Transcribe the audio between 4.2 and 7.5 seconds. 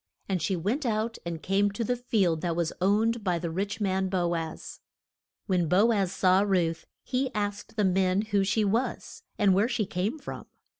az. When Bo az saw Ruth he